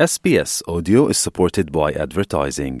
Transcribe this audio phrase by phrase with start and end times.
[0.00, 2.80] SBS Audio is supported by advertising.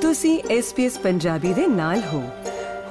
[0.00, 2.30] ਤੁਸੀਂ SBS Punjabi ਦੇ ਨਾਲ ਹੋ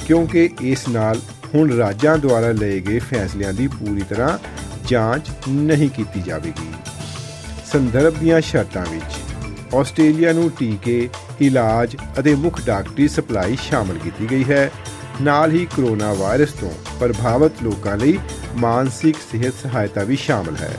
[0.06, 1.20] ਕਿਉਂਕਿ ਇਸ ਨਾਲ
[1.54, 4.38] ਹੁਣ ਰਾਜਾਂ ਦੁਆਰਾ ਲਏ ਗਏ ਫੈਸਲਿਆਂ ਦੀ ਪੂਰੀ ਤਰ੍ਹਾਂ
[4.88, 6.72] ਜਾਂਚ ਨਹੀਂ ਕੀਤੀ ਜਾਵੇਗੀ।
[7.72, 9.18] ਸੰਦਰਭ ਦੀਆਂ ਸ਼ਰਤਾਂ ਵਿੱਚ
[9.74, 11.08] ਆਸਟ੍ਰੇਲੀਆ ਨੂੰ ਟੀਕੇ,
[11.40, 14.70] ਇਲਾਜ ਅਤੇ ਮੁੱਖ ਡਾਕਟਰੀ ਸਪਲਾਈ ਸ਼ਾਮਲ ਕੀਤੀ ਗਈ ਹੈ।
[15.20, 18.18] ਨਾਲ ਹੀ ਕਰੋਨਾ ਵਾਇਰਸ ਤੋਂ ਪ੍ਰਭਾਵਿਤ ਲੋਕਾਂ ਲਈ
[18.56, 20.76] ਮਾਨਸਿਕ ਸਿਹਤ ਸਹਾਇਤਾ ਵੀ ਸ਼ਾਮਲ ਹੈ।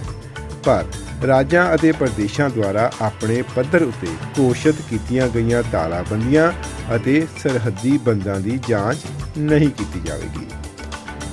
[0.64, 0.86] ਪਰ
[1.28, 6.52] ਰਾਜਾਂ ਅਤੇ ਪ੍ਰਦੇਸ਼ਾਂ ਦੁਆਰਾ ਆਪਣੇ ਪੱਧਰ ਉਤੇ ਕੋਸ਼ਿਸ਼ ਕੀਤੀਆਂ ਗਈਆਂ ਤਾਲਾਬੰਦੀਆਂ
[6.96, 8.98] ਅਤੇ ਸਰਹੱਦੀ ਬੰਦਾਂ ਦੀ ਜਾਂਚ
[9.38, 10.48] ਨਹੀਂ ਕੀਤੀ ਜਾਵੇਗੀ।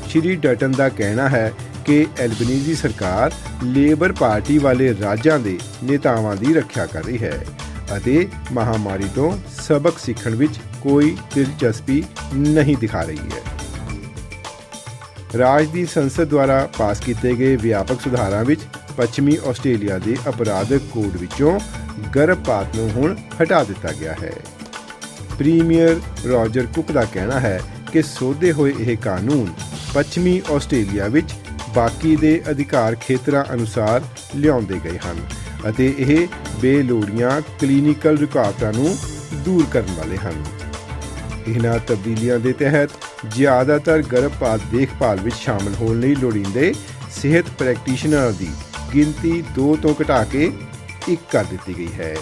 [0.09, 1.53] ਸ਼੍ਰੀ ਡਟਨ ਦਾ ਕਹਿਣਾ ਹੈ
[1.85, 3.33] ਕਿ ਐਲਬਨੀਜ਼ੀ ਸਰਕਾਰ
[3.65, 7.45] ਲੇਬਰ ਪਾਰਟੀ ਵਾਲੇ ਰਾਜਾਂ ਦੇ ਨੇਤਾਵਾਂ ਦੀ ਰੱਖਿਆ ਕਰ ਰਹੀ ਹੈ
[7.97, 13.43] ਅਤੇ ਮਹਾਮਾਰੀ ਤੋਂ ਸਬਕ ਸਿੱਖਣ ਵਿੱਚ ਕੋਈ ਦਿਲਚਸਪੀ ਨਹੀਂ ਦਿਖਾ ਰਹੀ ਹੈ।
[15.39, 18.61] ਰਾਜ ਦੀ ਸੰਸਦ ਦੁਆਰਾ ਪਾਸ ਕੀਤੇ ਗਏ ਵਿਆਪਕ ਸੁਧਾਰਾਂ ਵਿੱਚ
[18.97, 21.61] ਪੱਛਮੀ ਆਸਟ੍ਰੇਲੀਆ ਦੇ ਅਪਰਾਧਕ ਕੋਡ ਵਿੱਚੋਂ
[22.17, 24.33] ਗਰਭਪਾਤ ਨੂੰ ਹੁਣ ਹਟਾ ਦਿੱਤਾ ਗਿਆ ਹੈ।
[25.39, 27.61] ਪ੍ਰੀਮੀਅਰ ਰੋਜਰ ਕੁਕ ਦਾ ਕਹਿਣਾ ਹੈ
[27.93, 29.53] ਕਿ ਸੋਧੇ ਹੋਏ ਇਹ ਕਾਨੂੰਨ
[29.95, 31.35] ਪੱਛਮੀ ਆਸਟ੍ਰੇਲੀਆ ਵਿੱਚ
[31.75, 34.03] ਬਾਕੀ ਦੇ ਅਧਿਕਾਰ ਖੇਤਰਾਂ ਅਨੁਸਾਰ
[34.37, 35.21] ਲਿਆਉਂਦੇ ਗਏ ਹਨ
[35.69, 36.29] ਅਤੇ ਇਹ
[36.61, 38.97] ਬੇਲੋੜੀਆਂ ਕਲੀਨਿਕਲ ਰੁਕਾਵਟਾਂ ਨੂੰ
[39.45, 40.45] ਦੂਰ ਕਰਨ ਵਾਲੇ ਹਨ।
[41.49, 42.91] ਇਹਨਾਂ ਤਬਦੀਲੀਆਂ ਦੇ ਤਹਿਤ
[43.35, 46.75] ਜ਼ਿਆਦਾਤਰ ਗਰਭਪਾਤ ਦੇਖਭਾਲ ਵਿੱਚ ਸ਼ਾਮਲ ਹੋਣ ਲਈ ਲੋੜੀਂਦੇ
[47.11, 48.49] ਸਿਹਤ ਪ੍ਰੈਕਟੀਸ਼ਨਰਾਂ ਦੀ
[48.95, 50.51] ਗਿਣਤੀ 2 ਤੋਂ ਘਟਾ ਕੇ
[51.13, 52.15] 1 ਕਰ ਦਿੱਤੀ ਗਈ ਹੈ।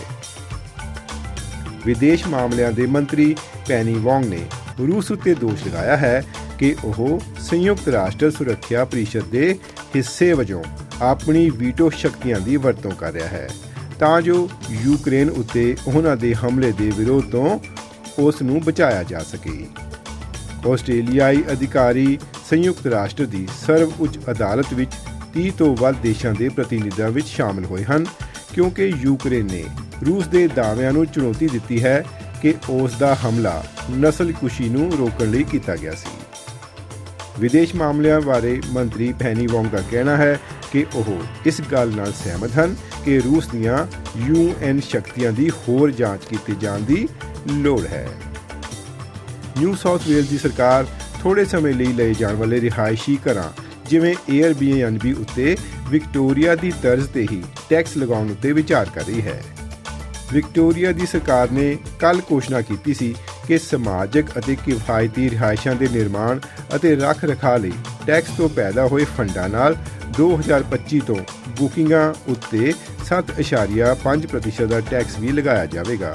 [1.86, 3.34] ਵਿਦੇਸ਼ ਮਾਮਲਿਆਂ ਦੇ ਮੰਤਰੀ
[3.68, 4.40] ਪੈਨੀ ਵੋਂਗ ਨੇ
[4.78, 6.22] ਰੂਸ ਉੱਤੇ ਦੋਸ਼ ਲਗਾਇਆ ਹੈ
[6.58, 9.58] ਕਿ ਉਹ ਸੰਯੁਕਤ ਰਾਸ਼ਟਰ ਸੁਰੱਖਿਆ ਪਰਿਸ਼ਦ ਦੇ
[9.96, 10.64] ਹਿੱਸੇ ਵਜੋਂ
[11.02, 13.48] ਆਪਣੀ ਵੀਟੋ ਸ਼ਕਤੀਆਂ ਦੀ ਵਰਤੋਂ ਕਰ ਰਿਹਾ ਹੈ।
[13.98, 17.58] ਤਾਂ ਜੋ ਯੂਕਰੇਨ ਉੱਤੇ ਉਹਨਾਂ ਦੇ ਹਮਲੇ ਦੇ ਵਿਰੋਧ ਤੋਂ
[18.18, 19.66] ਉਸ ਨੂੰ ਬਚਾਇਆ ਜਾ ਸਕੇ।
[20.72, 22.18] ਆਸਟ੍ਰੇਲੀਆਈ ਅਧਿਕਾਰੀ
[22.50, 24.92] ਸੰਯੁਕਤ ਰਾਸ਼ਟਰ ਦੀ ਸਰਵ ਉੱਚ ਅਦਾਲਤ ਵਿੱਚ
[25.36, 28.06] 30 ਤੋਂ ਵੱਧ ਦੇਸ਼ਾਂ ਦੇ ਪ੍ਰਤੀਨਿਧਾਂ ਵਿੱਚ ਸ਼ਾਮਲ ਹੋਏ ਹਨ,
[28.54, 29.64] ਕਿਉਂਕਿ ਯੂਕਰੇਨ ਨੇ
[30.06, 32.04] ਰੂਸ ਦੇ ਦਾਅਵਿਆਂ ਨੂੰ ਚੁਣੌਤੀ ਦਿੱਤੀ ਹੈ
[32.42, 36.08] ਕਿ ਉਸ ਦਾ ਹਮਲਾ ਨਸਲਕੁਸ਼ੀ ਨੂੰ ਰੋਕਣ ਲਈ ਕੀਤਾ ਗਿਆ ਸੀ।
[37.38, 40.40] ਵਿਦੇਸ਼ ਮਾਮਲਿਆਂ ਬਾਰੇ ਮੰਤਰੀ ਪੈਨੀ ਵੋਂਗ ਦਾ ਕਹਿਣਾ ਹੈ
[40.72, 43.86] ਕਿ ਉਹ ਇਸ ਗੱਲ ਨਾਲ ਸਹਿਮਤ ਹਨ ਕਿ ਰੂਸ ਦੀਆਂ
[44.16, 47.08] ਯੂਐਨ ਸ਼ਕਤੀਆਂ ਦੀ ਹੋਰ ਜਾਂਚ ਕੀਤੀ ਜਾਣ ਦੀ
[47.52, 48.08] ਲੋੜ ਹੈ।
[49.58, 50.86] ਨਿਊ ਸਾਊਥ ਵੇਲਜ਼ ਦੀ ਸਰਕਾਰ
[51.22, 55.56] ਥੋੜੇ ਸਮੇਂ ਲਈ ਲਏ ਜਾਣ ਵਾਲੇ ਰਿਹਾਇਸ਼ੀ ਘਰਾਂ, ਜਿਵੇਂ 에ਅਰਬੀਐਨਬੀ ਉੱਤੇ
[55.88, 59.42] ਵਿਕਟੋਰੀਆ ਦੀ ਤਰਜ਼ ਤੇ ਹੀ ਟੈਕਸ ਲਗਾਉਣ ਉੱਤੇ ਵਿਚਾਰ ਕਰ ਰਹੀ ਹੈ।
[60.32, 63.14] ਵਿਕਟੋਰੀਆ ਦੀ ਸਰਕਾਰ ਨੇ ਕੱਲ ਘੋਸ਼ਣਾ ਕੀਤੀ ਸੀ
[63.48, 66.40] ਕਿ ਸਮਾਜਿਕ ਅਤੇ ਕਿਫਾਇਤੀ ਰਿਹਾਇਸ਼ਾਂ ਦੇ ਨਿਰਮਾਣ
[66.76, 67.72] ਅਤੇ ਰੱਖ ਰਖਾਅ ਲਈ
[68.06, 69.76] ਟੈਕਸ ਤੋਂ ਪੈਦਾ ਹੋਏ ਫੰਡਾਂ ਨਾਲ
[70.20, 71.16] 2025 ਤੋਂ
[71.58, 72.72] ਬੁਕਿੰਗਾਂ ਉੱਤੇ
[73.10, 76.14] 7.5% ਦਾ ਟੈਕਸ ਵੀ ਲਗਾਇਆ ਜਾਵੇਗਾ।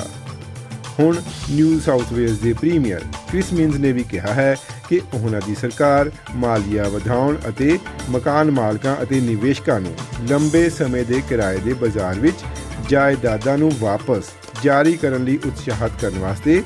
[0.99, 1.17] ਹੁਣ
[1.51, 4.55] ਨਿਊ ਸਾਊਥ ਵੇਲਜ਼ ਦੇ ਪ੍ਰੀਮੀਅਰ ਕ੍ਰਿਸ ਮਿੰਸ ਨੇ ਵੀ ਕਿਹਾ ਹੈ
[4.89, 7.77] ਕਿ ਉਹਨਾਂ ਦੀ ਸਰਕਾਰ ਮਾਲੀਆ ਵਧਾਉਣ ਅਤੇ
[8.09, 9.93] ਮਕਾਨ ਮਾਲਕਾਂ ਅਤੇ ਨਿਵੇਸ਼ਕਾਂ ਨੂੰ
[10.29, 12.43] ਲੰਬੇ ਸਮੇਂ ਦੇ ਕਿਰਾਏ ਦੇ ਬਾਜ਼ਾਰ ਵਿੱਚ
[12.89, 14.31] ਜਾਇਦਾਦਾਂ ਨੂੰ ਵਾਪਸ
[14.63, 16.63] ਜਾਰੀ ਕਰਨ ਲਈ ਉਤਸ਼ਾਹਤ ਕਰਨ ਵਾਸਤੇ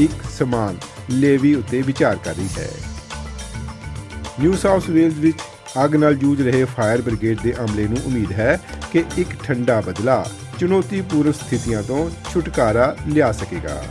[0.00, 0.76] ਇੱਕ ਸਮਾਨ
[1.10, 2.68] ਲੇਵੀ ਉੱਤੇ ਵਿਚਾਰ ਕਰ ਰਹੀ ਹੈ।
[4.40, 5.38] ਨਿਊ ਸਾਊਥ ਵੇਲਜ਼ ਵਿੱਚ
[5.84, 8.60] ਅੱਗ ਨਾਲ ਜੂਝ ਰਹੇ ਫਾਇਰ ਬ੍ਰਿਗੇਡ ਦੇ ਅਮਲੇ ਨੂੰ ਉਮੀਦ ਹੈ
[8.92, 10.24] ਕਿ ਇੱਕ ਠੰਡਾ ਬਦਲਾ
[10.58, 13.82] ਚੁਣੌਤੀਪੂਰਨ ਸਥਿਤੀਆਂ ਤੋਂ ਛੁਟਕਾਰਾ ਲਿਆ ਸਕੇਗਾ।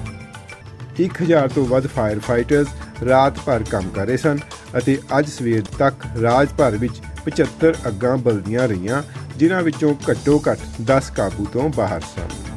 [0.99, 2.67] 1000 ਤੋਂ ਵੱਧ ਫਾਇਰ ਫਾਈਟਰਸ
[3.03, 4.39] ਰਾਤ ਭਰ ਕੰਮ ਕਰ ਰਹੇ ਸਨ
[4.77, 9.03] ਅਤੇ ਅੱਜ ਸਵੇਰ ਤੱਕ ਰਾਜ ਭਰ ਵਿੱਚ 75 ਅੱਗਾਂ ਬਲਦੀਆਂ ਰਹੀਆਂ,
[9.37, 12.52] ਜਿਨ੍ਹਾਂ ਵਿੱਚੋਂ ਘੱਟੋ ਘੱਟ 10 ਕਾਬੂ ਤੋਂ ਬਾਹਰ ਸਨ।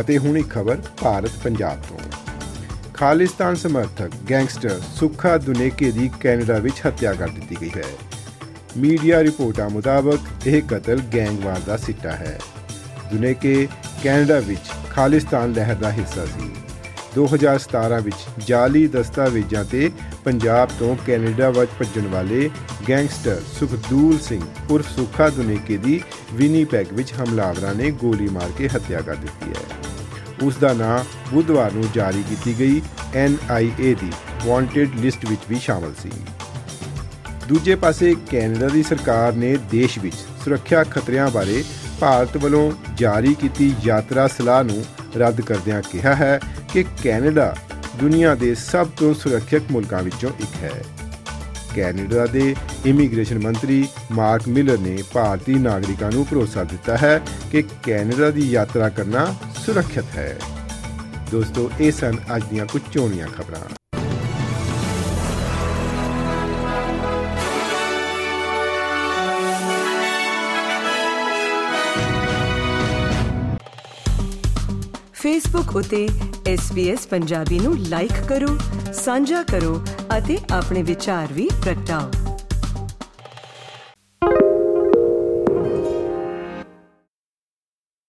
[0.00, 1.98] ਅਤੇ ਹੁਣ ਇੱਕ ਖਬਰ ਭਾਰਤ ਪੰਜਾਬ ਤੋਂ।
[2.94, 7.84] ਖਾਲਿਸਤਾਨ ਸਮਰਥਕ ਗੈਂਗਸਟਰ ਸੁੱਖਾ ਦੁਨੇਕੇ ਦੀ ਕੈਨੇਡਾ ਵਿੱਚ ਹੱਤਿਆ ਕਰ ਦਿੱਤੀ ਗਈ ਹੈ।
[8.76, 12.40] ਮੀਡੀਆ ਰਿਪੋਰਟਾਂ ਮੁਤਾਬਕ ਇਹ ਕਤਲ ਗੈਂਗਵਾਰ ਦਾ ਸਿੱਟਾ ਹੈ।
[13.12, 13.68] ਦੁਨੇਕੇ,
[14.02, 16.50] ਕੈਨੇਡਾ ਵਿੱਚ ਖਾਲਿਸਤਾਨ ਲਹਿਰ ਦਾ ਹਿੱਸਾ ਸੀ।
[17.14, 19.90] 2017 ਵਿੱਚ ਜਾਲੀ ਦਸਤਾਵੇਜ਼ਾਂ ਤੇ
[20.24, 22.50] ਪੰਜਾਬ ਤੋਂ ਕੈਨੇਡਾ ਵੱਲ ਭੱਜਣ ਵਾਲੇ
[22.88, 26.00] ਗੈਂਗਸਟਰ ਸੁਖਦੂਲ ਸਿੰਘ ਉਰਫ ਸੁੱਖਾ ਦੁਨੇਕੇ ਦੀ
[26.32, 29.75] ਵਿਨੀਪੈਗ ਵਿੱਚ ਹਮਲਾਵਰਾਂ ਨੇ ਗੋਲੀ ਮਾਰ ਕੇ ਹੱਤਿਆ ਕਰ ਦਿੱਤੀ ਹੈ।
[30.42, 32.82] ਉਸ ਦਾ ਨਾਮ ਬੁੱਧਵਾਰ ਨੂੰ ਜਾਰੀ ਕੀਤੀ ਗਈ
[33.26, 34.12] NIA ਦੀ
[34.46, 36.10] ਵਾਂਟਡ ਲਿਸਟ ਵਿੱਚ ਵੀ ਸ਼ਾਮਲ ਸੀ।
[37.48, 41.64] ਦੂਜੇ ਪਾਸੇ ਕੈਨੇਡਾ ਦੀ ਸਰਕਾਰ ਨੇ ਦੇਸ਼ ਵਿੱਚ ਸੁਰੱਖਿਆ ਖਤਰਿਆਂ ਬਾਰੇ
[42.00, 44.84] ਭਾਰਤ ਵੱਲੋਂ ਜਾਰੀ ਕੀਤੀ ਯਾਤਰਾ ਸਲਾਹ ਨੂੰ
[45.16, 46.40] ਰੱਦ ਕਰਦਿਆਂ ਕਿਹਾ ਹੈ
[46.72, 47.56] ਕਿ ਕੈਨੇਡਾ
[48.00, 50.84] ਦੁਨੀਆ ਦੇ ਸਭ ਤੋਂ ਸੁਰੱਖਿਅਤ ਮੁਲਕਾਂ ਵਿੱਚੋਂ ਇੱਕ ਹੈ।
[51.76, 52.54] ਕੈਨੇਡਾ ਦੇ
[52.86, 57.20] ਇਮੀਗ੍ਰੇਸ਼ਨ ਮੰਤਰੀ ਮਾਰਕ ਮਿਲਰ ਨੇ ਭਾਰਤੀ ਨਾਗਰਿਕਾਂ ਨੂੰ ਭਰੋਸਾ ਦਿੱਤਾ ਹੈ
[57.52, 59.34] ਕਿ ਕੈਨੇਡਾ ਦੀ ਯਾਤਰਾ ਕਰਨਾ
[59.66, 60.38] ਸੁਰੱਖਿਅਤ ਹੈ।
[61.30, 63.60] ਦੋਸਤੋ, ਇਹ ਸਨ ਅੱਜ ਦੀਆਂ ਕੁਝ ਚੋਣੀਆਂ ਖਬਰਾਂ।
[75.12, 76.08] ਫੇਸਬੁੱਕ ਉਤੇ
[76.54, 78.58] SBS ਪੰਜਾਬੀ ਨੂੰ ਲਾਈਕ ਕਰੋ,
[78.92, 79.84] ਸਾਂਝਾ ਕਰੋ
[80.18, 82.25] ਅਤੇ ਆਪਣੇ ਵਿਚਾਰ ਵੀ ਪ੍ਰਗਟਾਓ।